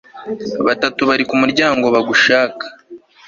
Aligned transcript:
batatu 0.65 1.01
bari 1.09 1.23
ku 1.29 1.35
muryango 1.41 1.85
bagushaka 1.95 2.65